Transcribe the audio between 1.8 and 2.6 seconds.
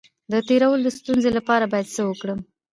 څه وکړم؟